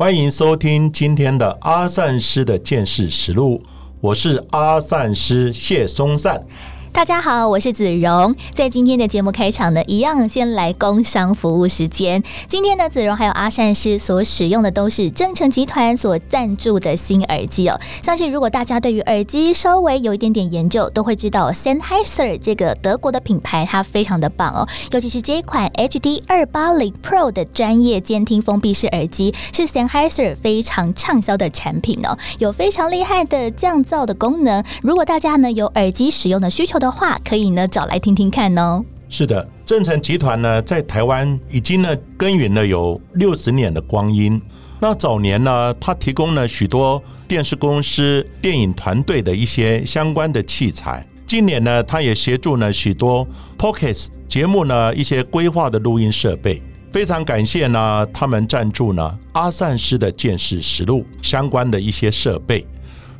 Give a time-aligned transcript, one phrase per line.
[0.00, 3.60] 欢迎收听今天的阿善师的见识实录，
[4.00, 6.40] 我是阿善师谢松善。
[6.92, 8.34] 大家好，我是子荣。
[8.52, 12.20] 在今天的节目开场呢，一样先来工商服务时间。
[12.48, 17.78] 今天呢，子荣还有阿善师所使用的都是正成集团所赞助的新耳机哦。
[18.02, 24.66] 相信如果大家对于耳机稍微有一点点研究，都会知道 Sennheiser 这个德国的品牌，它非常的棒哦。
[24.90, 34.64] 尤其是这一款 HD 二八零 Pro 的专业监听封闭式耳机，是 Sennheiser 非常畅销的产品哦，有非常厉害的降噪的功能。
[34.82, 38.84] 如果大家呢有耳机使用的需求的话，可以呢找来听听看哦。
[39.08, 44.40] 是的，正成集团呢在台湾已经呢耕耘了有六十年的光阴。
[44.80, 51.04] 那早年呢，它提供了许多电视公司、电影团队的一些相关的器材。
[51.26, 53.26] 近年呢，它也协助呢许多
[53.58, 56.62] Pockets 节目呢一些规划的录音设备。
[56.92, 62.64] 非常感谢呢，他们赞助呢阿善师的见识实录相关的一些设备。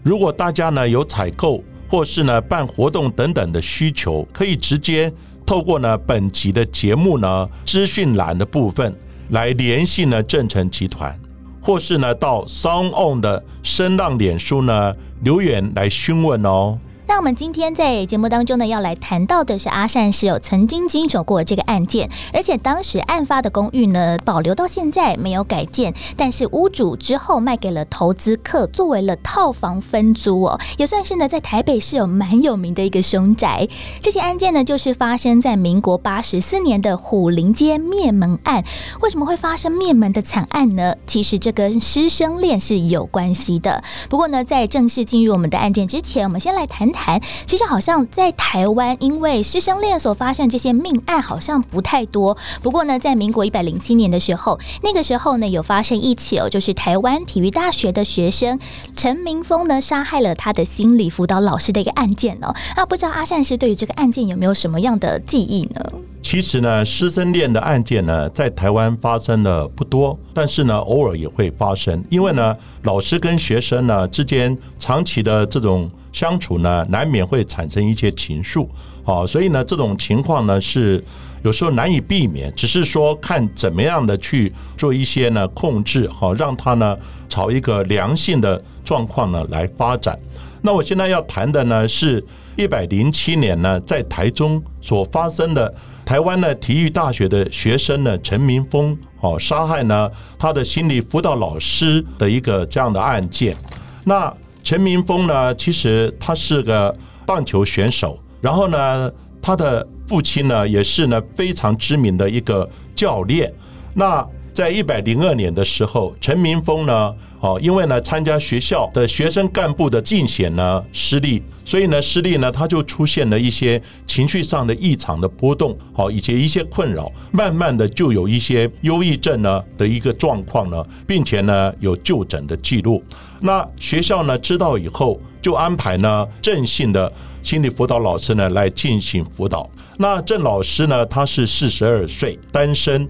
[0.03, 5.12] 如果大家呢有采购，或是呢办活动等等的需求，可以直接
[5.47, 8.95] 透过呢本集的节目呢资讯栏的部分
[9.30, 11.19] 来联系呢正成集团，
[11.62, 16.78] 或是呢到 Song On 的声浪脸书呢留言来询问哦。
[17.09, 33.67] 那我们今天在节目当中呢，要来谈到的是阿善是有曾经经手过这个案件，而且当时案发的公寓呢，保留到现在没有改建，但是屋主之后卖给了投资客，作为了套房分租哦，也算是呢在台北市有蛮有名的一个凶宅。
[34.03, 38.63] 这起案件呢，就是发生在民国八十四年的虎林街灭门案。
[39.01, 40.95] 为什么会发生灭门的惨案呢？
[41.07, 43.83] 其实这跟师生恋是有关系的。
[44.11, 46.98] 不过呢，在正式进入我们的案件之前，我们先来谈谈。
[46.98, 52.36] 谈，其实好像在台湾，因为师生恋所发生这些命案好像不太多。
[52.61, 58.59] 不过呢，在民国一百零七年的时候，那个时候呢有发生一起哦，就是台湾体育大学的学生
[58.97, 62.53] 陈明峰呢杀害了他的心理辅导老师的一个案件哦。
[62.77, 65.80] 那不知道阿善师对于这个案件有没有什么样的记忆呢？
[66.20, 72.03] 其实呢，师生恋的案件呢，在台湾发生的不多，但是呢，偶尔也会发生。
[72.11, 75.89] 因为呢，老师跟学生呢之间长期的这种。
[76.18, 78.67] 相处呢，难免会产生一些情愫，
[79.05, 81.01] 好，所以呢，这种情况呢是
[81.45, 86.98] 有时候难以避免，只是说看怎么样的去做一些呢控制，好，让他呢
[87.29, 90.18] 朝一个良性的状况呢来发展。
[90.61, 92.20] 那我现在要谈的呢，是
[92.56, 95.73] 一百零七年呢，在台中所发生的
[96.05, 103.56] 台湾的体育大学的学生呢陈明峰，哦，杀害呢他的心理辅导老师的一个这样的案件，
[104.02, 104.35] 那。
[104.68, 113.51] 陈明峰呢，其实他是个棒球选手，然后呢，他的父亲呢也是呢非常知名的一个教练。
[113.95, 133.02] 那在一百零二年的时候，陈明峰呢，哦，因为呢参加学校的学生干部的竞选呢失利，所以呢失利呢他就出现了一些情绪上的异常的波动，好，以及一些困扰，慢慢的就有一些忧郁症呢的一个状况呢，并且呢有就诊的记录。
[133.40, 137.12] 那学校呢知道以后，就安排呢郑姓的
[137.43, 139.70] 心理辅导老师呢来进行辅导。
[139.96, 143.08] 那郑老师呢，他是四十二岁，单身。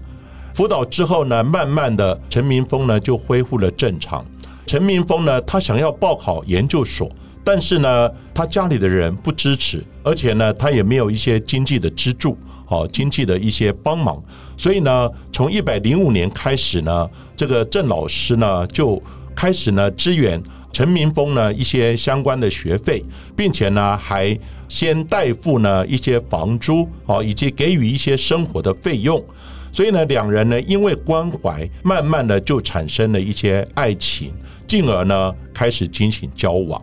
[0.53, 4.25] 辅导之后呢，慢慢的陈明峰呢就恢复了正常。
[4.65, 7.09] 陈明峰呢，他想要报考研究所，
[7.43, 14.21] 但是呢，他家里的人不支持，而且呢，他也没有一些经济的资助，好经济的一些帮忙。
[14.57, 19.01] 所以呢，从一百零五年开始呢，这个郑老师呢就。
[19.35, 20.41] 开始呢，支援
[20.73, 23.01] 陈明峰呢一些相关的学费，
[23.37, 24.37] 并且呢还
[24.67, 29.23] 先代付呢一些房租哦，以及给予一些生活的费用。
[29.71, 34.33] 所以呢，两人呢因为关怀，慢慢的就产生了一些爱情，
[34.67, 36.81] 进而呢开始进行交往。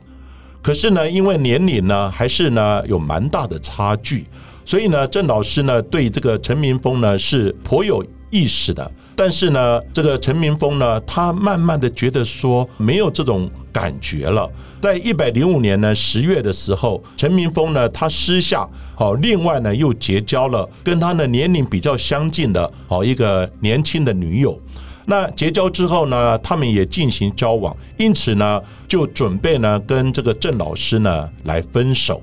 [0.62, 4.26] 可是呢，因为年龄呢还是呢有蛮大的差距，
[4.64, 8.04] 所以呢郑老师呢对这个陈明峰呢是颇有
[8.36, 8.90] 意识的。
[9.14, 14.50] 但是呢，这个陈明峰呢，他慢慢的觉得说没有这种感觉了。
[14.82, 24.60] 在一百零五年呢十月的时候，陈明峰呢，他私下好，另外呢又结交了跟他的年龄比较相近的好一个年轻的女友。
[25.06, 32.20] 那结交之后呢，他们也进行交往，因此呢，就准备呢跟这个郑老师呢来分手。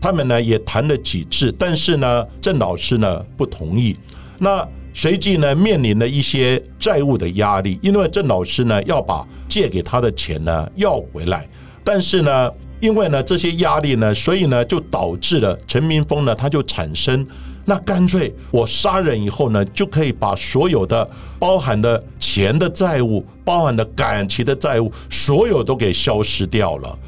[0.00, 3.96] 他们呢也谈了几次，但是呢，郑老师呢不同意。
[4.40, 11.48] 那随即呢面临了一些债务的压力，因为郑老师呢要把借给他的钱呢要回来，
[11.82, 12.50] 但是呢，
[12.80, 17.26] 因为呢这些压力呢，所以呢就导致了陈明峰呢他就产生。
[17.64, 21.08] 那干脆我杀人以后呢，就可以把所有的
[21.38, 26.98] 包含的钱的债务、包含的感情的债务，所有都给消失掉了。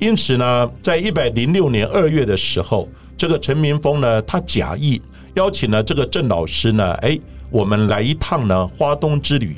[0.00, 5.00] 因此呢，在一百零六年二月的时候，这个陈明峰呢，他假意
[5.34, 7.18] 邀请了这个郑老师呢，哎，
[7.50, 9.56] 我们来一趟呢花东之旅。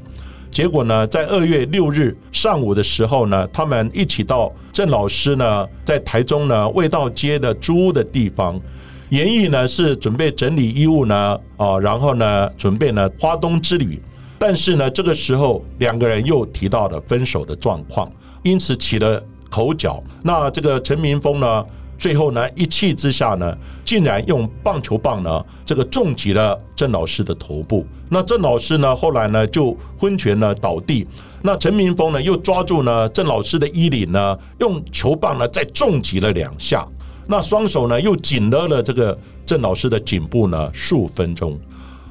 [0.50, 8.60] 结果呢，在二月六日上午的时候呢，他们一起到郑老师呢在台中呢味道街的租屋的地方。
[9.08, 14.00] 言意呢是准备整理衣物呢，啊，然后呢准备呢花东之旅，
[14.38, 18.10] 但是呢这个时候两个人又提到了分手的状况，
[18.42, 20.02] 因此起了口角。
[20.22, 21.64] 那这个陈明峰呢，
[22.02, 27.86] 最后呢一气之下呢，竟然用棒球棒呢这个重击了郑老师的头部。
[28.10, 31.06] 那郑老师呢后来呢就昏厥呢倒地，
[31.42, 36.84] 那陈明峰呢又抓住呢郑老师的衣领呢，用球棒呢再重击了两下。
[37.28, 39.16] 那双手呢，又紧勒了这个
[39.46, 41.56] 郑老师的颈部呢，数分钟。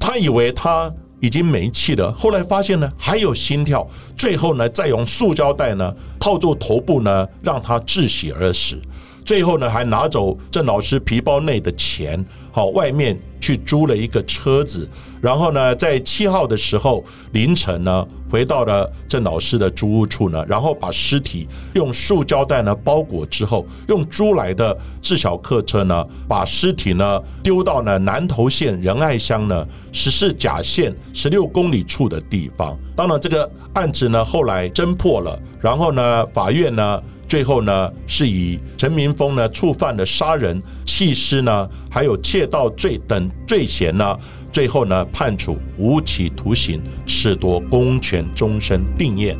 [0.00, 0.90] 他以为他
[1.20, 3.86] 已经没气了，后来发现呢，还有心跳。
[4.16, 8.80] 最后呢，再用塑胶袋呢套住头部呢，让他窒息而死。
[9.24, 14.88] 最后呢，还拿走郑老师皮包内的钱，好，外面去租了一个车子，
[15.20, 32.76] 然后呢，在七号的时候凌晨呢，回到了郑老师的租屋处呢，然后把尸体用塑胶袋呢包裹之后，用租来的自小客车呢，把尸体呢丢到了南投县仁爱乡呢十四甲线十六公里处的地方。
[32.96, 37.00] 当然，这个案子呢后来侦破了，然后呢，法院呢。
[37.32, 44.14] 最后呢，是以陈明峰呢触犯了杀人、弃尸呢，还有窃盗罪等罪嫌呢，
[44.52, 49.34] 最后呢判处无期徒刑，褫夺公权，终身定谳。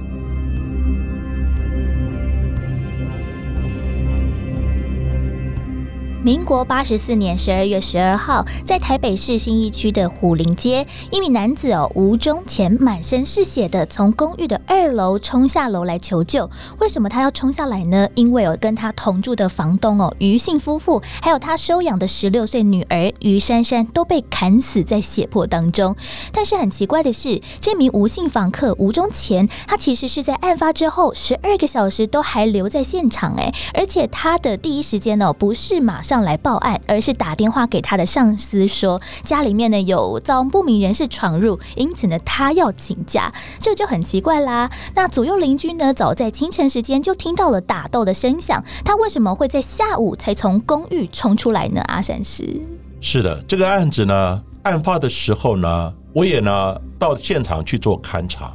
[6.24, 16.48] 民国八十四年十二月十二号，在台北市新义区的虎林街，一名男子哦吴中前满身是血的从公寓的二楼冲下楼来求救。
[16.78, 18.08] 为什么他要冲下来呢？
[18.14, 25.96] 因为哦跟他同住的房东哦于姓夫妇，还有他收养的十六岁女儿于珊珊都被砍死在血泊当中。
[26.30, 36.11] 但是很奇怪的是，这名吴姓房客吴中前，他其实是在案发之后十二个小时都还留在现场哎，而且他的第一时间哦不是马上。
[36.12, 44.70] 上来报案，而是打电话给他的上司说家里面呢有遭不明人士闯入，因此呢他要请假，这就很奇怪啦。
[44.94, 51.80] 那左右邻居呢早在清晨时间就听到了打斗的声响，他为什么会在下午才从公寓冲出来呢？
[51.86, 52.60] 阿善师
[53.00, 58.52] 是的，这个案子呢案发的时候呢，我也呢到现场去做勘查。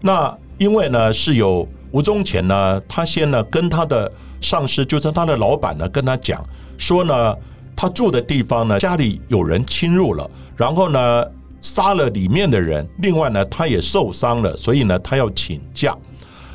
[0.00, 6.40] 那因为呢是有吴宗前呢，他先呢跟他的上司，就是他的老板呢跟他讲。
[6.80, 7.36] 说呢，
[7.76, 11.24] 他住的地方呢，家里有人侵入了，然后呢，
[11.60, 12.88] 杀了里面的人。
[12.98, 15.94] 另外呢，他也受伤了，所以呢，他要请假。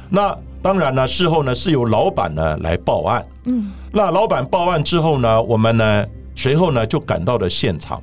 [0.09, 3.23] 那当然呢，事后呢，是由老板呢来报案。
[3.45, 6.05] 嗯，那老板报案之后呢，我们呢
[6.35, 8.01] 随后呢就赶到了现场。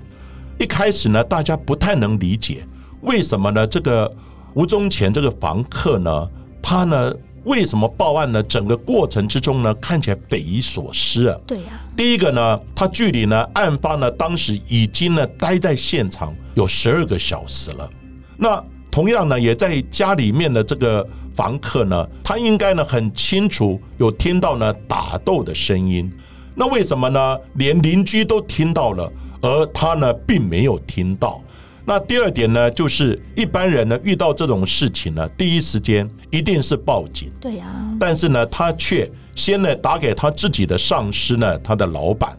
[0.60, 2.64] 一开始呢，大家不太能理解
[3.00, 3.66] 为什么呢？
[3.66, 4.10] 这个
[4.54, 6.28] 吴宗前这个房客呢，
[6.62, 7.12] 他呢。
[7.44, 8.42] 为什么报案呢？
[8.42, 11.38] 整个过程之中呢，看起来匪夷所思啊。
[11.46, 11.64] 对呀。
[11.96, 17.90] 第一个呢，他距离呢案发呢当时已经呢待在现场有十二个小时了。
[18.36, 26.10] 那同样呢，也在家里面的这个房客呢，他应该呢很清楚有听到呢打斗的声音。
[26.54, 27.38] 那为什么呢？
[27.54, 31.42] 连邻居都听到了，而他呢并没有听到。
[31.84, 37.28] 那第二点呢，就是一般人呢遇到这种事情呢，第一时间一定是报警。
[37.40, 37.66] 对呀。
[37.98, 42.38] 但是呢，他却先呢打给他自己的上司呢，他的老板。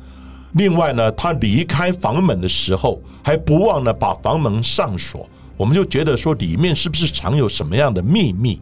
[0.54, 5.28] 另外呢，他离开房门的时候，还不忘呢把房门上锁。
[5.58, 8.62] 我们就觉得说，里面是不是藏有什么样的秘密？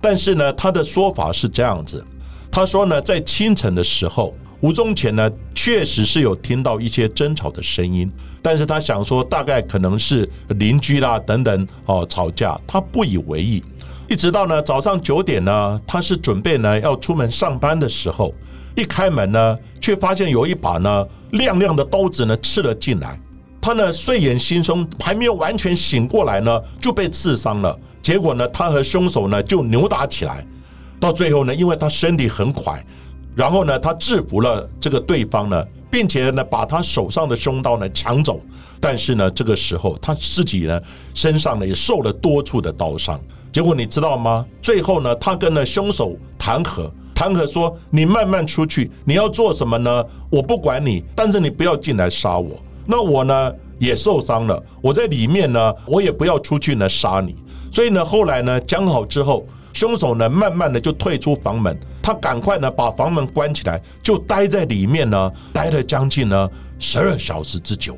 [0.00, 2.04] 但是呢，他的说法是这样子，
[2.50, 4.34] 他说呢，在清晨的时候。
[4.62, 8.08] 吴宗前呢，确实是有听到一些争吵的声音，
[8.40, 13.60] 但是他想说大概可能是邻居啦等等哦吵架，他不以为意。
[14.08, 18.32] 一直到呢早上九点呢，他是准备呢要出门上班的时候，
[18.76, 23.18] 一开门呢，却发现有一把呢亮亮的刀子呢刺了进来。
[23.60, 27.76] 他呢睡眼惺忪，还没有完全醒过来呢，就被刺伤了。
[28.00, 30.46] 结果呢，他和凶手呢就扭打起来。
[31.00, 32.84] 到最后呢，因为他身体很快，
[33.34, 38.40] 然后呢，他制服了这个对方呢，并且呢，把他手上的凶刀呢抢走。
[38.80, 40.80] 但是呢，这个时候他自己呢
[41.14, 43.20] 身上呢也受了多处的刀伤。
[43.52, 44.44] 结果你知道吗？
[44.60, 50.04] 最后呢，他跟呢凶手谈和，谈和说：“你慢慢出去，你要做什么呢？
[50.28, 52.58] 我不管你，但是你不要进来杀我。
[52.86, 57.36] 那我呢也受伤了，我在里面呢，我也不要出去呢杀你。
[57.70, 66.48] 所以呢，后来呢讲好之后，凶手呢慢慢的就退出房门，他赶快呢把房门关起来，就待在里面呢，待了将近呢
[66.78, 67.96] 十二小时之久。”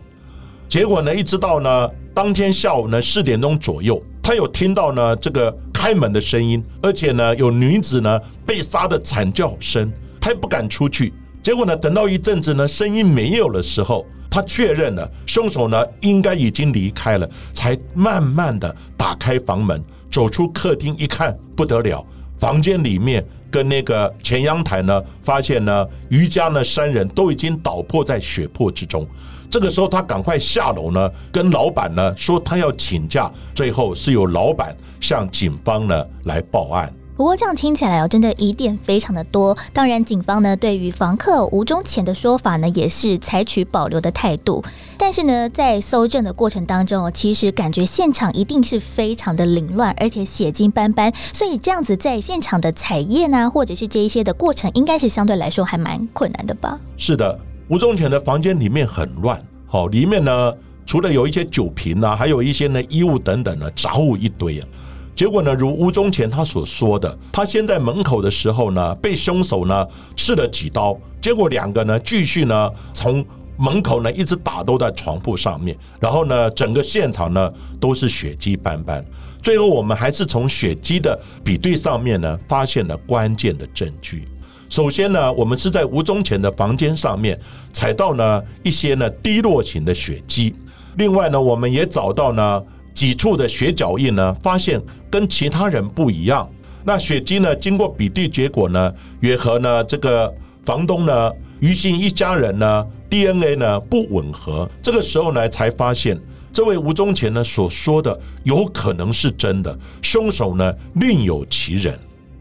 [0.69, 11.13] 结果呢，一直到呢当天下午呢四点钟左右，他有听到呢这个开门的声音，而且呢有女子呢被杀的惨叫声，他也不敢出去。
[11.43, 19.81] 结果呢，等到一阵子呢声音没有的时候，他确认了凶手呢应该已经离开了，才慢慢的打开房门，
[20.15, 22.07] 走出客厅一看，不得了，
[22.39, 29.05] 房间里面跟那个前阳台呢，发现呢余家呢三人都已经倒破在血泊之中。
[29.51, 33.29] 这个时候，他赶快下楼呢，跟老板呢说他要请假。
[33.57, 36.95] 最后是由老板向警方呢来报案。
[37.17, 39.57] 不过这样听起来哦，真的疑点非常的多。
[39.73, 44.65] 当然，警方呢对于房客吴忠前的说法呢，也是采取保留的态度。
[44.99, 51.13] 但是呢，在搜证的过程当中哦，其实感觉现场一定是非常的凌乱，而且血迹斑斑。
[51.33, 56.81] 所以这样子在现场的采验啊，或者是这一些的过程，应该是相对来说还蛮困难的吧？
[56.97, 57.39] 是的。
[57.69, 60.53] 吴宗全的房间里面很乱，好，里面呢
[60.85, 64.67] 除了有一些酒瓶啊，还有一些呢衣物等等的杂物一堆啊。
[65.15, 73.25] 结果呢，如吴宗前他所说的，他先在门口的时候呢，被凶手呢刺了几刀，结果两个呢继续呢从
[73.57, 79.05] 门口呢一直打都在床铺上面，然后呢整个现场呢都是血迹斑斑。
[79.41, 84.27] 最后我们还是从血迹的比对上面呢发现了关键的证据。
[84.69, 87.39] 首先呢，我们是在吴宗前的房间上面
[87.73, 90.53] 采到呢一些呢滴落型的血迹，
[90.97, 92.61] 另外呢，我们也找到呢
[92.95, 96.49] 几处的血脚印呢，发现跟其他人不一样。
[96.85, 100.33] 那血迹呢，经过比对结果呢，也和呢这个
[100.65, 104.69] 房东呢于姓一家人呢 DNA 呢不吻合。
[104.83, 106.19] 这个时候呢，才发现
[106.53, 111.99] 这位吴宗前呢所说的有可能是真的，凶手呢另有其人。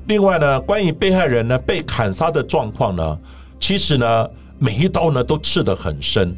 [0.07, 3.17] 另外呢，关于被害人呢被砍杀的状况呢，
[3.59, 4.29] 其实呢
[4.59, 6.35] 每一刀呢都刺得很深，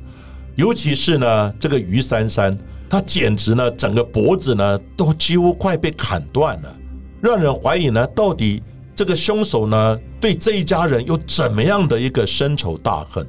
[0.56, 2.56] 尤其是呢这个于珊珊，
[2.90, 6.76] 他简直呢整个脖子呢都几乎快被砍断了，
[7.22, 8.62] 让人怀疑呢到底
[8.96, 13.26] 这个凶手呢对这一家人有怎么样的一个深仇大恨？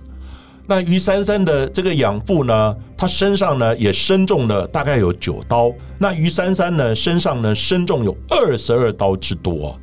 [0.68, 9.78] 那于珊珊的这个养父呢，他身上呢也身中了大概有九刀，那于珊珊呢身上呢身中有二十二刀之多。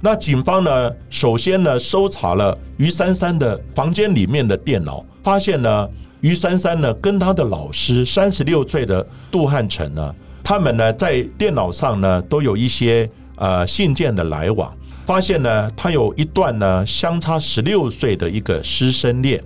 [0.00, 5.88] 那警方呢，首先呢，搜查了于珊珊的房间里面的电脑，发现呢，
[6.24, 19.38] 于珊珊呢跟他的老师三十六岁的杜汉成呢，他们呢在电脑上呢都有一些呃信件的来往，发现呢他有一段呢相差十六岁的一个师生恋。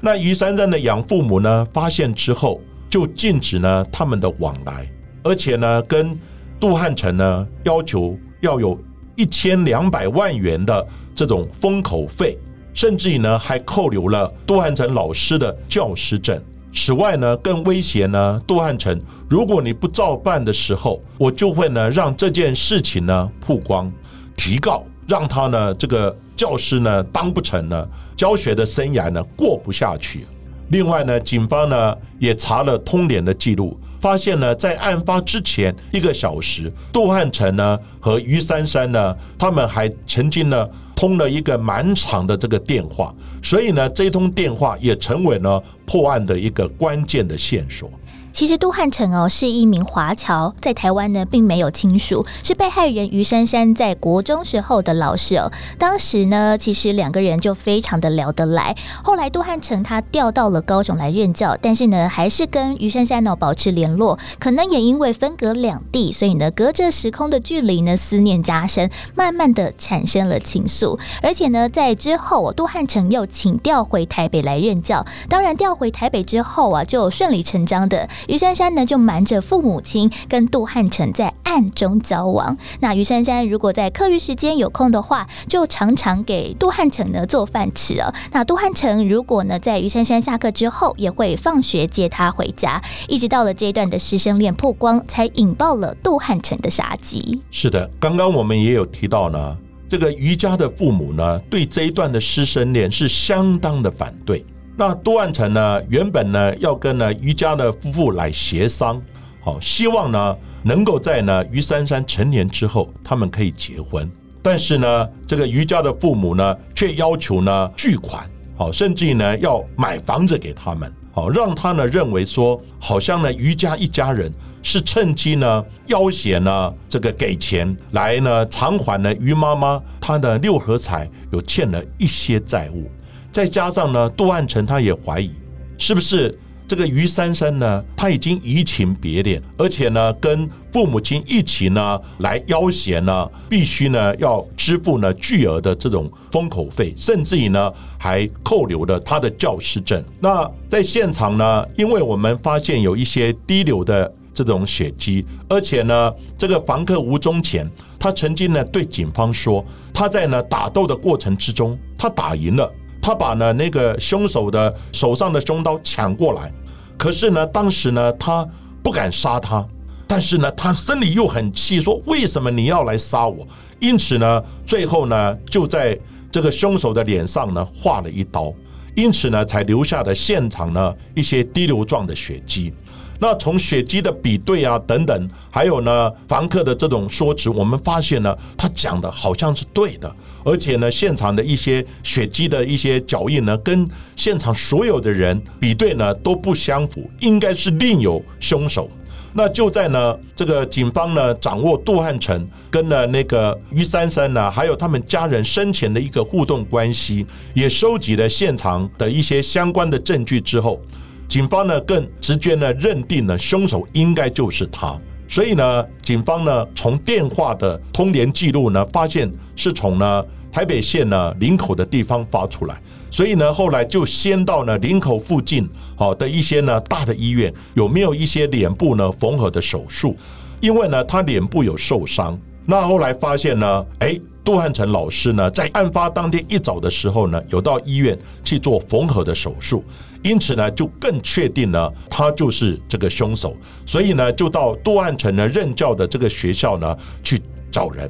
[0.00, 4.84] 那于珊珊的养父母呢发现之后，就禁止呢他们的往来，
[5.22, 6.18] 而且呢跟
[6.58, 8.76] 杜汉成呢要求要有。
[9.18, 12.36] 一千两百万元的这种封口费，
[12.76, 16.40] 甚至于呢还扣留了杜汉成老师的教师证。
[16.74, 23.90] 此外呢，更威胁呢杜汉成，如果你不照办的时候，我就会呢让这件事情呢曝光，
[24.36, 30.26] 提告，让他呢这个教师呢当不成呢，教学的生涯呢过不下去。
[30.68, 33.74] 另外呢，警方呢也查了通联的记录。
[34.06, 47.90] 发现呢，在案发之前一个小时，杜汉成呢和于珊珊呢，他们还曾经呢通了一个蛮长的这个电话，所以呢，这通电话也成为了破案的一个关键的线索。
[48.36, 55.50] 其实杜汉成哦是一名华侨，在台湾呢并没有亲属，是被害人于珊珊在国中时候的老师哦。
[55.78, 58.76] 当时呢，其实两个人就非常的聊得来。
[59.02, 64.18] 后来杜汉成他调到了高雄来任教，但是呢，还是跟于珊珊呢保持联络。
[64.38, 71.00] 可能也因为分隔两地，所以呢，隔着时空的距离呢，思念加深，慢慢的产生了情愫。
[71.22, 75.06] 而且呢，在之后，杜汉成又请调回台北来任教。
[75.26, 78.06] 当然，调回台北之后啊，就顺理成章的。
[78.28, 82.56] 于珊珊呢就瞒着父母亲跟杜汉成在暗中交往。
[82.80, 88.12] 那于珊珊如果在课余时间有空的话，就常常给杜汉成呢做饭吃哦。
[88.32, 97.40] 那杜汉成如果呢在于珊珊下课之后，也会放学接她回家，一直到了这一段的师生恋曝光，才引爆了杜汉成的杀机。
[97.50, 99.56] 是的，刚刚我们也有提到呢。
[99.88, 104.44] 这个于家的父母呢，对这一段的师生恋是相当的反对。
[104.78, 109.00] 那杜万成呢，原本呢要跟呢于家的夫妇来协商，
[109.40, 114.10] 好，希望呢能够在呢于珊珊成年之后，他们可以结婚。
[114.42, 120.92] 但是呢，这个于家的父母呢，却要求呢巨款，好，甚至于呢要买房子给他们。
[121.10, 124.30] 好，让他呢认为说，好像呢于家一家人
[124.62, 132.90] 是趁机呢要挟呢这个给钱来呢偿还呢于妈妈她的六合彩有欠了一些债务，
[133.36, 135.30] 再加上呢杜汉成他也怀疑
[135.76, 136.38] 是不是。
[136.66, 150.02] 这个于珊珊呢，她已经移情别恋，而且呢，跟父母亲一起呢来要挟呢，必须呢要支付呢巨额的这种封口费，甚至于呢还扣留了他的教师证。
[150.18, 159.64] 那在现场呢，因为我们发现有一些滴流的这种血迹，而且呢，这个房客吴宗前他曾经呢对警方说，
[159.94, 162.68] 他在呢打斗的过程之中，他打赢了。
[163.06, 166.52] 他把呢那个凶手的手上的凶刀抢过来，
[166.98, 168.44] 可是呢，当时呢他
[168.82, 169.64] 不敢杀他，
[170.08, 173.46] 但是呢他心里又很气，说为什么你要来杀我？
[173.78, 175.96] 因此呢，最后呢就在
[176.32, 178.52] 这个凶手的脸上呢划了一刀，
[178.96, 182.74] 因此呢才留下的现场呢一些滴流状的血迹。
[183.18, 198.90] 那从血迹的比对啊等等，还有呢房客的这种说辞，我们发现呢，他讲的好像是对的，而且呢现场的一些血迹的一些脚印呢，跟现场所有的人比对呢都不相符，应该是另有凶手。
[199.38, 210.80] 那就在呢这个警方呢掌握杜汉成跟呢那个于珊珊呢，还有他们家人生前的一个互动关系，也收集了现场的一些相关的证据之后。
[211.28, 222.80] 警方呢更直接呢认定呢凶手应该就是他，所以呢警方呢从电话的通联记录呢发现是从呢台北县呢林口的地方发出来，
[223.10, 230.16] 所以呢后来就先到呢林口附近好的一些呢大的医院有没有一些脸部呢缝合的手术，
[230.60, 234.18] 因为呢他脸部有受伤，那后来发现呢哎。
[234.46, 239.82] 杜汉成老师呢，在案发当天一早的时候呢，有到医院去做缝合的手术，
[240.22, 248.08] 因此呢，就更确定了他就是这个凶手，所以呢，就到杜汉成呢任教的这个学校呢去找人，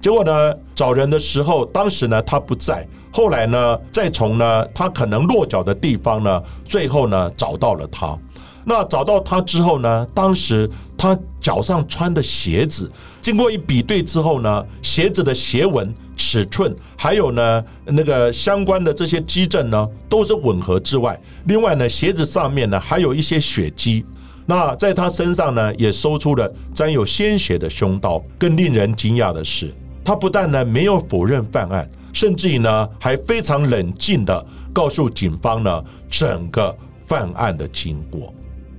[0.00, 8.18] 结果呢，找人的时候，当时呢他不在，后来呢，再从呢他可能落脚的地方呢，最后呢找到了他。
[8.64, 10.06] 那找到他之后呢？
[10.14, 24.04] 当时他脚上穿的鞋子，经过一比对之后呢，鞋子的鞋纹、尺寸，还有呢那个相关的这些基证呢，都是吻合之外，另外呢，鞋子上面呢还有一些血迹。
[24.46, 28.22] 那在他身上呢，也搜出了沾有鲜血的凶刀。
[28.38, 36.74] 更令人惊讶的是，他不但呢没有否认犯案，甚至于呢还非常冷静的告诉警方呢整个
[37.06, 38.32] 犯案的经过。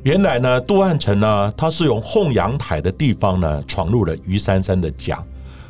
[0.06, 5.18] 原来呢，杜汉成呢，他是从后阳台的地方呢，闯入了于珊珊的家。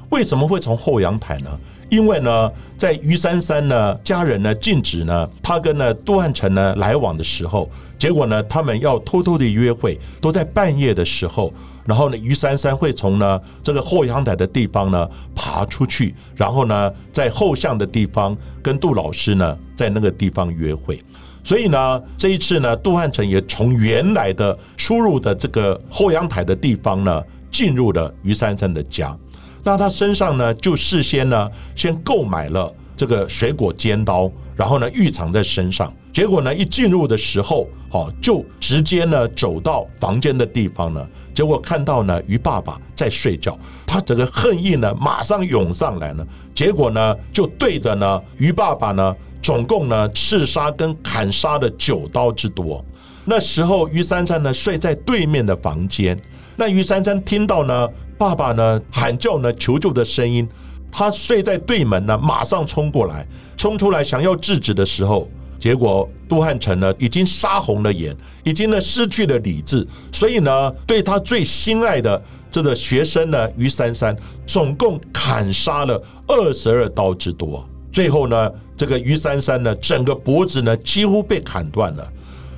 [0.10, 1.58] 为什么会从后阳台呢？
[1.90, 11.54] 因为呢，在于珊珊呢家人呢禁止呢他跟呢杜汉成呢来往的时候，结果呢他们要偷偷的约会，都在半夜的时候，
[11.86, 21.02] 然后呢于珊珊会从呢这个后阳台的地方呢爬出去，然后呢在后巷的地方跟杜老师呢在那个地方约会。
[21.46, 29.16] 所以呢，这一次呢，杜汉成也从原来的出入的这个后阳台的地方呢，进入了于珊珊的家。
[29.64, 35.94] 那他身上呢，就事先呢，先购买了这个水果尖刀，然后呢，预藏在身上。
[36.12, 43.56] 结果呢，一进入的时候，哦，就直接呢，走到房间的地方呢，结果看到呢，于爸爸在睡觉，
[43.86, 46.26] 他整个恨意呢，马上涌上来了。
[46.56, 49.16] 结果呢，就对着呢，于爸爸呢。
[49.46, 52.84] 总共呢，刺杀跟砍杀的九刀之多。
[53.26, 56.20] 那时候，于珊珊呢睡在对面的房间。
[56.56, 60.50] 那于珊珊听到呢，爸爸呢喊叫呢求救的声音，
[60.92, 63.24] 他睡在对门呢，马上冲过来，
[63.56, 65.30] 冲出来想要制止的时候，
[65.60, 74.16] 结果杜汉成呢已经杀红了眼，已经呢失去了理智，所以呢，对他最心爱的这个学生呢，于珊珊，
[74.48, 77.64] 总共砍杀了二十二刀之多。
[77.92, 82.12] 最后呢，这个于珊珊呢，整个脖子呢几乎被砍断了。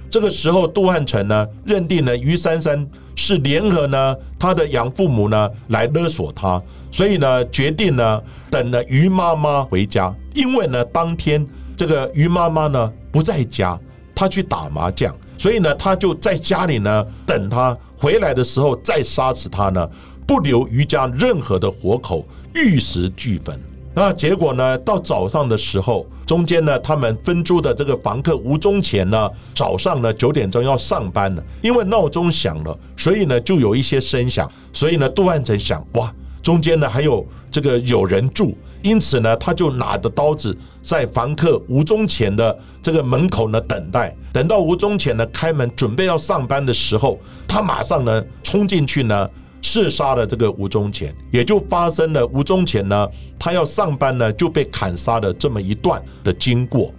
[0.09, 13.77] 这个时候，杜汉成呢认定呢于珊珊是联合呢他的养父母呢来勒索他，所以呢决定呢等了于妈妈回家，因为呢当天这个于妈妈呢不在家，
[14.15, 19.87] 她去打麻将，所以呢他就在家里呢等她回来的时候再杀死她呢，
[20.25, 22.25] 不留于家任何的活口，
[22.55, 23.59] 玉石俱焚。
[23.99, 24.77] 那结果呢？
[24.77, 49.27] 到早上的时候，中间呢，他们分租的这个房客吴宗前呢，早上呢九点钟要上班了，因为闹钟响了，所以呢就有一些声响，所以呢杜汉成想，哇，中间呢还有这个有人住，因此呢他就拿着刀子在房客吴宗前的这个门口呢等待，等到吴宗前呢开门准备要上班的时候，他马上呢冲进去呢。
[49.67, 53.05] 刺杀了这个吴宗乾，也就发生了吴宗乾呢，
[53.37, 56.89] 他要上班呢就被砍杀的这么一段的经过。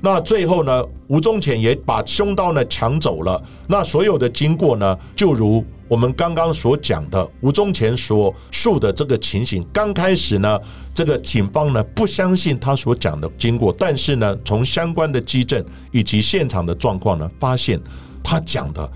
[0.00, 3.40] 那最后呢，吴宗乾也把凶刀呢抢走了。
[3.68, 9.64] 那所有的经过呢，就如我们刚刚所讲的，吴宗乾所述的这个情形。
[9.72, 10.58] 刚开始呢，
[10.92, 17.80] 这个警方呢不相信他所讲的经过，但是呢，从相关的基证以及现场的状况呢，发现
[18.20, 18.90] 他讲的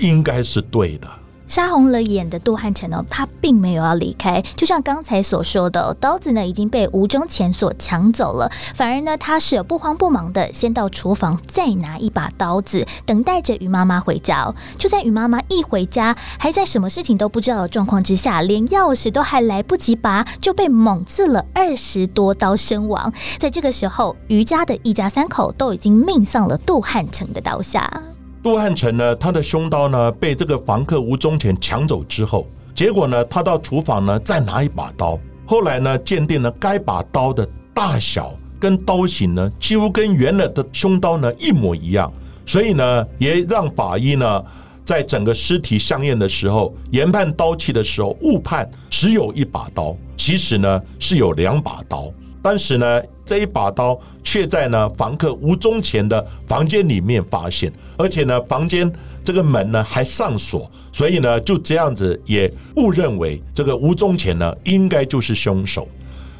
[0.00, 1.08] 应该是对的。
[1.46, 14.52] 杀红了眼的杜汉成哦，他并没有要离开，就像刚才所说的，刀子呢已经被吴忠前所抢走了，反而呢他是不慌不忙的，先到厨房再拿一把刀子，等待着于妈妈回家。
[14.76, 23.12] 就在于妈妈一回家，还在什么事情都不知道的状况之下，连钥匙都还来不及拔，就被猛刺了二十多刀身亡。
[23.38, 28.15] 在这个时候，于家的一家三口都已经命丧了杜汉成的刀下。
[28.46, 42.12] 杜汉成呢，他的凶刀呢被这个房客吴宗前抢走之后，结果呢，他到厨房呢再拿一把刀，后来呢鉴定了该把刀的大小跟刀型呢几乎跟原来的凶刀呢一模一样，
[42.46, 44.44] 所以呢也让法医呢
[44.84, 52.12] 在整个尸体相验的时候研判刀器的时候误判只有一把刀，其实呢是有两把刀。
[52.40, 58.90] 当时呢，这一把刀却在呢房客吴宗前的房间里面发现，而且呢，房间
[59.22, 65.88] 这个门呢还上锁，所以呢，就这样子也误认为这个吴宗前呢应该就是凶手。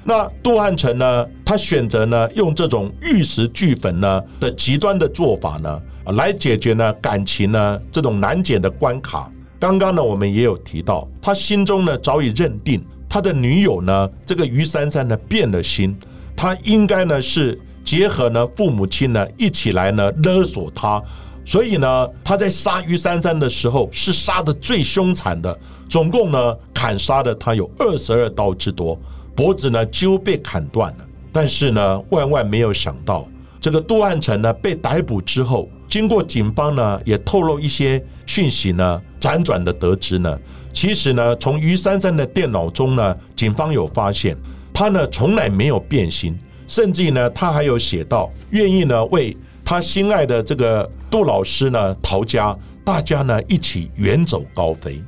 [0.04, 5.82] 那杜汉成呢，他选择呢用这种玉石俱焚呢的极端的做法呢，
[6.14, 9.28] 来解决呢感情呢这种难解的关卡。
[9.58, 12.80] 刚刚呢，我们也有提到，他心中呢早已认定。
[13.08, 14.10] 他的女友呢？
[14.26, 15.96] 这个于珊珊呢变了心，
[16.36, 21.02] 他应该呢是结合呢父母亲呢一起来呢勒索他，
[21.44, 28.98] 所以呢他在杀于珊珊的时候是杀的最凶残的，总共呢砍杀的他有二十二刀之多，
[29.34, 30.98] 脖子呢几乎被砍断了。
[31.32, 33.26] 但是呢万万没有想到，
[33.60, 40.38] 这个杜汉成呢被逮捕之后，经过警方呢也透露一些讯息呢，辗转的得知呢。
[40.72, 44.36] 其实呢，从于珊珊的电脑中呢，警方有发现，
[44.78, 49.34] 他呢从来没有变心，甚至呢，他还有写到愿意呢为
[49.64, 55.02] 他心爱的这个杜老师呢逃家，大家呢一起远走高飞。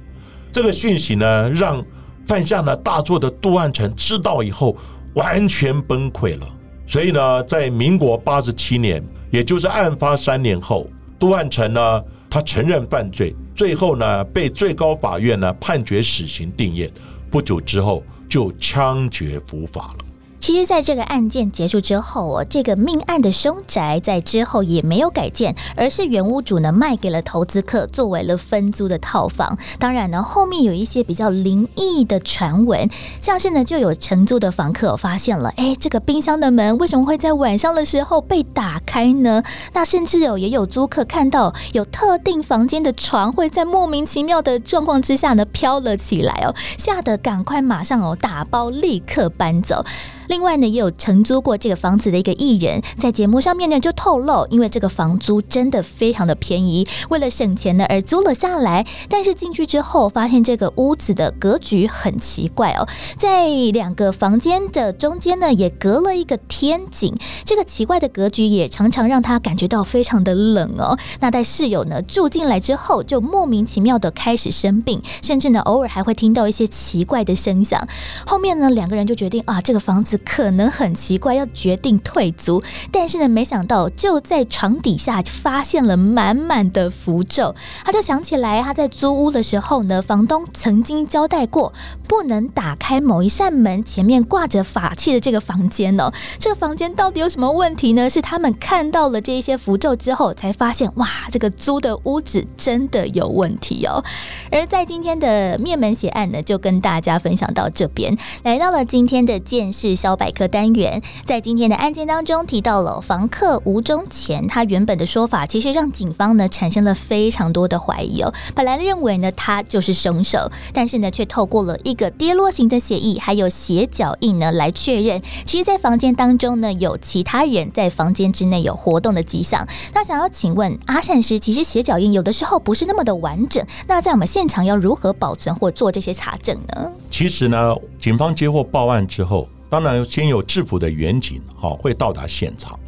[0.50, 1.85] 这个讯息呢，让
[2.26, 4.74] 犯下了大错的杜万成知道以后，
[5.12, 6.46] 完全崩溃了。
[6.87, 12.02] 所以呢，在民国八十七年，也就是案发三年后，杜万成呢。
[12.31, 16.90] 他承认犯罪，最后呢被最高法院呢判决死刑定谳，
[17.31, 20.08] 不久之后就枪决伏法了。
[20.48, 29.58] 其实，在这个案件结束之后哦，这个命案的凶宅在之后也没有改建，而是原屋主呢卖给了投资客，作为了分租的套房。
[29.78, 32.88] 当然呢，后面有一些比较灵异的传闻，
[33.20, 39.42] 像是呢就有承租的房客发现了，哎，这个冰箱的门为什么会在晚上的时候被打开呢？
[39.74, 49.84] 那甚至有也有租客看到有特定房间的床会在莫名其妙的状况之下呢飘了起来哦，吓得赶快马上哦打包立刻搬走。
[50.29, 58.87] 另外呢，也有承租过这个房子的一个艺人，在节目上面呢就透露，因为这个房租真的非常的便宜，为了省钱呢而租了下来。
[59.09, 62.87] 但是进去之后，发现这个屋子的格局很奇怪哦，
[63.17, 67.17] 在两个房间的中间呢，也隔了一个天井。
[67.47, 70.99] 这个奇怪的格局也常常让他感觉到非常的冷哦。
[71.21, 77.83] 那在室友呢住进来之后，就莫名其妙的开始生病，甚至呢偶尔还会听到一些奇怪的声响。
[78.27, 80.17] 后面呢两个人就决定啊，这个房子。
[80.18, 82.62] 可能很奇怪，要决定退租。
[82.92, 87.54] 但是呢，没想到就在床底下就发现了满满的符咒，
[87.85, 91.72] 他就想起来他在租屋的时候呢，房东曾经交代过，
[92.07, 96.12] 不能打开某一扇门前面挂着法器的这个房间哦。
[96.38, 98.09] 这个房间到底有什么问题呢？
[98.11, 104.02] 是他们看到了这一些符咒之后，才发现哇，这个租的屋子真的有问题哦。
[104.50, 111.03] 而在今天的灭门血案呢，就跟大家分享到这边，来到了今天的见识小百科单元。
[111.25, 118.33] 在今天的案件当中提到了房客吴忠前，他原本的说法其实让警方呢产生了非常多的怀疑哦。
[118.55, 129.66] 本来认为呢他就是凶手，但是呢却透过了一个跌落型的协议，还有鞋脚印呢来确认，其实，在房间当中呢有其他人在房间之内有活动的迹象。
[129.94, 136.90] 那想要请问阿善师，其实鞋脚印有的时候不是那么的完整，那在我们现场要如何保存或做这些查证呢？
[137.11, 142.78] 其实呢，警方接获报案之后，当然先有制服的远景，好会到达现场。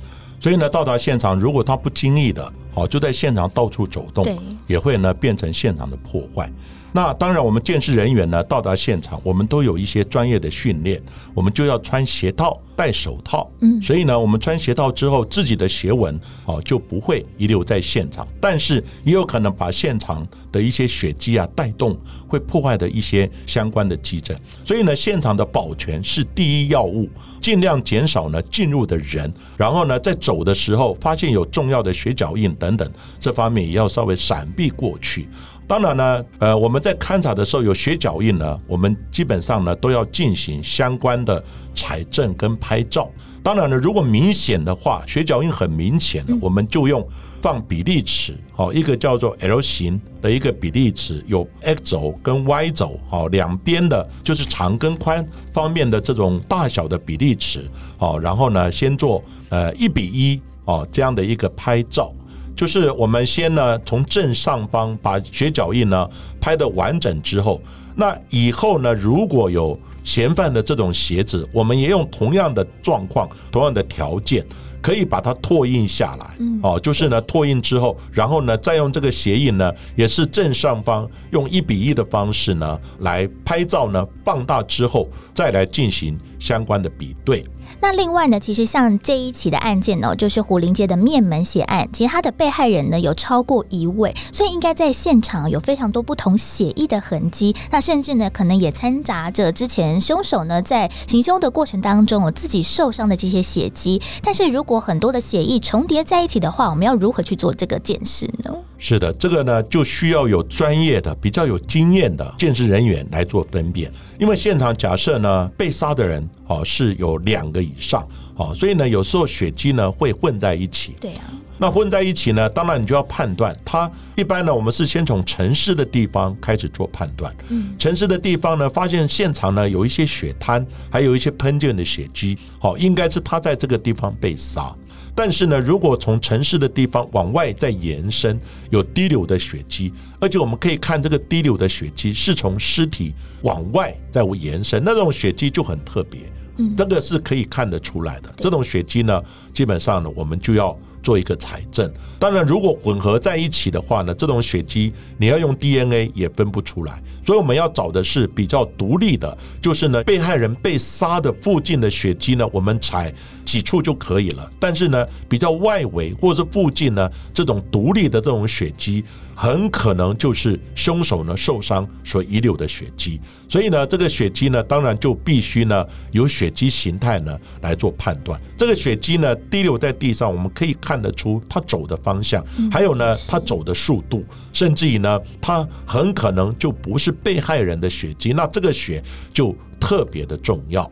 [0.41, 4.27] 所以呢，到达现场，如果他不经意的，好就在现场到处走动，
[4.67, 6.51] 也会呢变成现场的破坏。
[6.93, 11.01] 那当然，我们建设人员呢到达现场，我们都有一些专业的训练，
[11.35, 13.49] 我们就要穿鞋套、戴手套。
[13.61, 24.37] 嗯，所以呢，我们穿鞋套之后，自己的鞋纹哦就不会遗留在现场，但是也有可能把现场的一些血迹啊带动，会破坏的一些相关的机证。
[24.65, 27.09] 所以呢，现场的保全是第一要务，
[27.41, 35.29] 尽量减少呢进入的人，然后呢在走的时候发现有重要的血脚印等等，这方面也要稍微闪避过去。
[35.71, 41.41] 当然呢，呃，我们在勘察的时候有血脚印呢，我们基本上呢都要进行相关的
[41.77, 43.09] 采证跟拍照。
[43.41, 47.09] 当然呢，如果明显的话，血脚印很明显的，我们就用
[47.41, 62.13] 放比例尺，好，一个叫做 L 型的一个比例尺，有 X 轴跟 Y 轴，好，两边的就是长跟宽方面的这种大小的比例尺，好，然后呢，先做呃一比一哦这样的一个拍照。
[62.57, 66.09] 就是我们先呢，从正上方把血脚印呢
[66.41, 67.61] 拍的完整之后，
[67.97, 74.45] 那以后呢，如果有嫌犯的这种鞋子，我们也用同样的状况、同样的条件，
[74.83, 76.37] 可以把它拓印下来。
[76.63, 87.45] 哦，就是呢，拓印之后，然后呢，再用这个鞋印呢，也是正上方用一比一的方式呢来拍照呢，放大之后再来进行相关的比对。
[87.83, 97.57] 那另外呢，其实像这一起的案件呢，就是虎林街的面门血案，其实他的被害人呢有超过一位，所以应该在现场有非常多不同血液的痕迹。
[97.71, 104.01] 那甚至呢，可能也掺杂着之前凶手呢在行凶的过程当中，有自己受伤的这些血迹。
[104.23, 108.55] 但是如果很多的血液重叠在一起的话，我们要如何去做这个检视呢？
[108.83, 113.93] 是的，这个呢就需要有专业的、比较有经验的鉴识人员来做分辨。
[114.19, 120.95] 因为现场假设呢，被杀的人哦是有两个以上，哦，所以呢有时候血迹呢会混在一起。
[120.99, 121.25] 对啊，
[121.59, 123.55] 那混在一起呢，当然你就要判断。
[123.63, 127.31] 他一般呢，我们是先从城市的地方开始做判断。
[127.51, 134.75] 嗯，城市的地方呢，发现现场呢有一些血滩，还有一些喷溅的血迹，好，应该是他在这个地方被杀。
[135.15, 138.39] 但是呢，如果从城市的地方往外再延伸，
[138.71, 146.21] 有滴流的血迹，而且我们可以看这个滴流的血迹是从尸体往外再延伸，那种血迹就很特别，
[146.57, 148.33] 嗯，这个是可以看得出来的。
[148.37, 150.79] 这种血迹呢，基本上呢，我们就要。
[151.03, 163.13] 做一个采证，当然，如果混合在一起的话呢，这种血迹你要用 DNA 也分不出来，所以我们要找的是比较独立的，就是呢，被害人被杀的附近的血迹呢，我们采
[163.45, 164.49] 几处就可以了。
[164.59, 169.05] 但是呢，比较外围或者附近呢，这种独立的这种血迹。
[169.35, 178.39] 很可能就是凶手呢受伤所遗留的血迹，所以呢，这个血迹呢，当然就必须呢有血迹形态呢来做判断。
[178.55, 190.91] 这个血迹呢滴留在地上，我们可以看得出他走的方向，还有呢他走的速度，甚至于呢，他很可能就不是被害人的血迹，那这个血就特别的重要。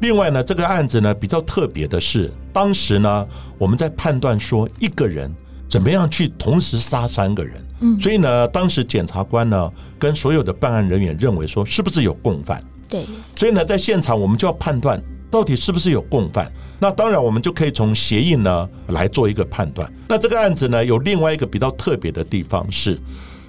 [0.00, 3.26] 另外呢，这个案子呢比较特别的是，当时呢
[3.58, 5.30] 我们在判断说一个人
[5.68, 7.54] 怎么样去同时杀三个人。
[7.80, 12.62] 嗯，所以呢，当时检察官呢跟所有的办案人员认为说，是不是有共犯？
[12.88, 13.04] 对。
[13.36, 16.50] 所以呢，在现场我们就要判断到底是不是有共犯。
[16.78, 19.90] 那当然，我们就可以从鞋印呢来做一个判断。
[20.08, 23.00] 那这个案子呢，有另外一个比较特别的地方是，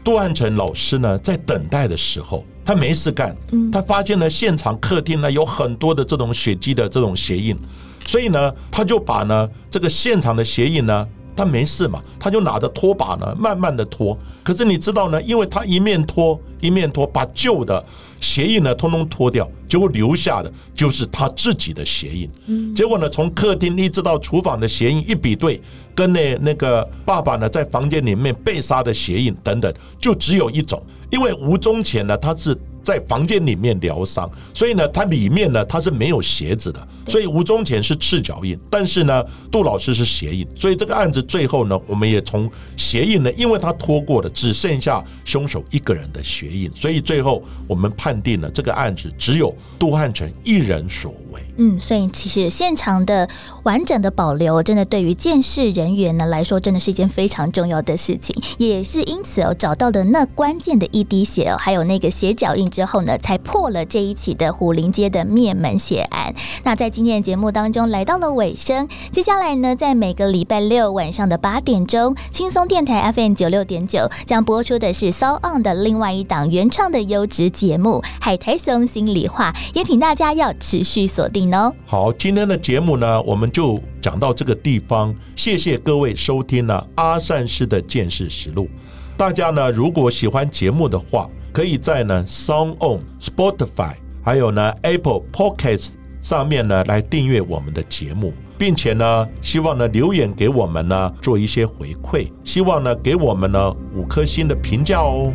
[0.04, 3.36] 杜汉成老师呢在等待的时候，他没事干，
[3.72, 7.58] 他发现了现场客厅呢有很多的这种血迹的这种鞋印，
[8.06, 11.08] 所以呢，他就把呢这个现场的鞋印呢。
[11.36, 14.18] 他没事嘛，他就拿着拖把呢，慢慢的拖。
[14.44, 17.86] 可是你知道呢，因为他一面拖一面拖，把旧的
[18.19, 22.30] 鞋印呢通通脱掉，结果留下的就是他自己的鞋印。
[22.47, 25.62] 嗯，结果呢，从客厅一直到厨房的鞋印一比对，
[25.98, 30.80] 跟那那个爸爸呢在房间里面被杀的鞋印等等，就只有一种，
[31.10, 32.56] 因为吴宗前呢他是。
[32.84, 51.42] 在房间里面疗伤，所以呢，它里面呢，它是没有鞋子的，所以吴宗前是赤脚印，但是呢，杜老师是鞋印，所以这个案子最后呢，我们也从鞋印呢，因为他拖过了，只剩下凶手一个人的鞋印，所以最后我们判定了这个案子只有杜汉成一人所为。
[51.58, 53.28] 嗯，所以其实现场的
[53.64, 62.67] 完整的保留，真的对于监视人人员呢来说，真的是一件非常重要的事情，也是因此哦，找到的那关键的一滴血哦，还有那个鞋脚印。
[62.69, 66.36] 之后呢，才破了这一起的虎林街的灭门血案。
[66.63, 81.73] 那在今天的节目当中来到了尾声，接下来呢，在每个礼拜六晚上的八点钟，轻松电台 FM 九六点九将播出的是 So On 的另外一档原创的优质节目《海苔熊心里话》，也请大家要持续锁定哦。
[81.86, 88.70] 好，今天的节目呢，我们就讲到这个地方，谢谢各位收听了阿善师的见识实录。
[89.17, 105.34] 大家呢，如果喜欢节目的话，可以在呢 Song On、Spotify，还有呢 Apple Podcast 上面呢来订阅我们的节目，并且呢，希望呢留言给我们呢做一些回馈，希望呢给我们呢五颗星的评价哦。